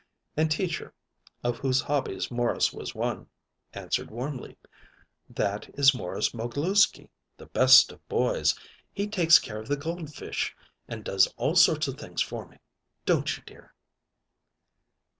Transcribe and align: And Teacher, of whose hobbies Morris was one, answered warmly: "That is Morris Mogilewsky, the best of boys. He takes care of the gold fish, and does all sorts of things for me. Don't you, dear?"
And 0.35 0.49
Teacher, 0.49 0.95
of 1.43 1.59
whose 1.59 1.79
hobbies 1.81 2.31
Morris 2.31 2.73
was 2.73 2.95
one, 2.95 3.27
answered 3.71 4.09
warmly: 4.09 4.57
"That 5.29 5.69
is 5.77 5.93
Morris 5.93 6.33
Mogilewsky, 6.33 7.11
the 7.37 7.45
best 7.45 7.91
of 7.91 8.09
boys. 8.09 8.55
He 8.91 9.05
takes 9.05 9.37
care 9.37 9.59
of 9.59 9.67
the 9.67 9.77
gold 9.77 10.11
fish, 10.11 10.55
and 10.87 11.03
does 11.03 11.27
all 11.37 11.55
sorts 11.55 11.87
of 11.87 11.99
things 11.99 12.23
for 12.23 12.47
me. 12.47 12.57
Don't 13.05 13.37
you, 13.37 13.43
dear?" 13.45 13.75